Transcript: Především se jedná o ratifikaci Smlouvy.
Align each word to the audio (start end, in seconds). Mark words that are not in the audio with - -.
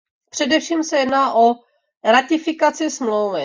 Především 0.29 0.83
se 0.83 0.97
jedná 0.97 1.33
o 1.35 1.55
ratifikaci 2.03 2.89
Smlouvy. 2.89 3.39